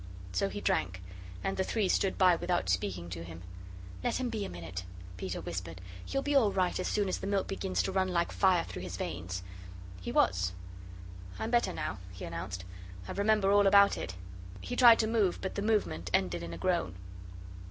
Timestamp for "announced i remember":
12.25-13.51